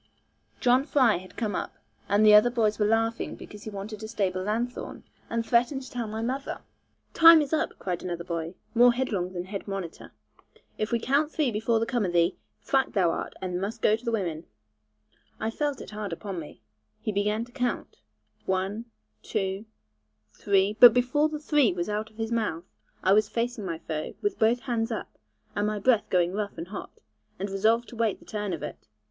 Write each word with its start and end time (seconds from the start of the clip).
John 0.59 0.83
Fry 0.83 1.17
had 1.17 1.37
come 1.37 1.55
up, 1.55 1.75
and 2.09 2.25
the 2.25 2.49
boys 2.49 2.79
were 2.79 2.87
laughing 2.87 3.35
because 3.35 3.65
he 3.65 3.69
wanted 3.69 4.01
a 4.01 4.07
stable 4.07 4.41
lanthorn, 4.41 5.03
and 5.29 5.45
threatened 5.45 5.83
to 5.83 5.91
tell 5.91 6.07
my 6.07 6.23
mother. 6.23 6.61
'Time 7.13 7.39
is 7.39 7.53
up,' 7.53 7.77
cried 7.77 8.01
another 8.01 8.23
boy, 8.23 8.55
more 8.73 8.93
headlong 8.93 9.31
than 9.31 9.43
head 9.45 9.67
monitor. 9.67 10.11
'If 10.79 10.91
we 10.91 10.97
count 10.97 11.29
three 11.31 11.51
before 11.51 11.79
the 11.79 11.85
come 11.85 12.03
of 12.03 12.13
thee, 12.13 12.35
thwacked 12.63 12.93
thou 12.93 13.11
art, 13.11 13.35
and 13.43 13.61
must 13.61 13.83
go 13.83 13.95
to 13.95 14.03
the 14.03 14.11
women.' 14.11 14.45
I 15.39 15.51
felt 15.51 15.81
it 15.81 15.91
hard 15.91 16.11
upon 16.11 16.39
me. 16.39 16.63
He 16.99 17.11
began 17.11 17.45
to 17.45 17.51
count, 17.51 17.97
one, 18.47 18.85
too, 19.21 19.65
three 20.33 20.75
but 20.79 20.95
before 20.95 21.29
the 21.29 21.37
'three' 21.37 21.73
was 21.73 21.89
out 21.89 22.09
of 22.09 22.17
his 22.17 22.31
mouth, 22.31 22.63
I 23.03 23.13
was 23.13 23.29
facing 23.29 23.65
my 23.67 23.77
foe, 23.77 24.15
with 24.23 24.39
both 24.39 24.61
hands 24.61 24.91
up, 24.91 25.19
and 25.55 25.67
my 25.67 25.77
breath 25.77 26.09
going 26.09 26.33
rough 26.33 26.57
and 26.57 26.69
hot, 26.69 27.01
and 27.37 27.51
resolved 27.51 27.87
to 27.89 27.95
wait 27.95 28.17
the 28.17 28.25
turn 28.25 28.51
of 28.51 28.63
it. 28.63 28.87